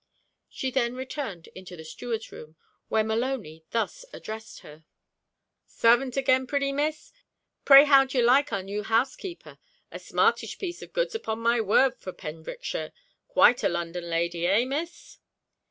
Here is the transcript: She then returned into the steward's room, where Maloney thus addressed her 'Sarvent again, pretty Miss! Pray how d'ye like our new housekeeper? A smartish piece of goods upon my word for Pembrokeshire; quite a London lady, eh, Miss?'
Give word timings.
She 0.49 0.71
then 0.71 0.95
returned 0.95 1.45
into 1.53 1.77
the 1.77 1.83
steward's 1.85 2.31
room, 2.31 2.55
where 2.87 3.03
Maloney 3.03 3.65
thus 3.69 4.03
addressed 4.11 4.61
her 4.61 4.83
'Sarvent 5.67 6.17
again, 6.17 6.47
pretty 6.47 6.71
Miss! 6.71 7.13
Pray 7.65 7.83
how 7.85 8.05
d'ye 8.05 8.19
like 8.19 8.51
our 8.51 8.63
new 8.63 8.81
housekeeper? 8.81 9.59
A 9.91 9.99
smartish 9.99 10.57
piece 10.57 10.81
of 10.81 10.93
goods 10.93 11.13
upon 11.13 11.37
my 11.37 11.61
word 11.61 11.99
for 11.99 12.13
Pembrokeshire; 12.13 12.93
quite 13.27 13.61
a 13.61 13.69
London 13.69 14.09
lady, 14.09 14.47
eh, 14.47 14.65
Miss?' 14.65 15.19